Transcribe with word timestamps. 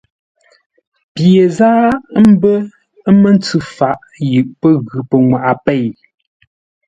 Pye 1.13 1.43
záa 1.57 1.87
ə̀ 2.19 2.23
mbə́ 2.31 2.57
məndməntsʉ 3.05 3.57
faʼ 3.77 3.99
yʉʼ 4.31 4.47
pə́ 4.59 4.73
ghʉ́ 4.87 5.01
pənŋwaʼa 5.09 5.53
pêi. 5.65 5.87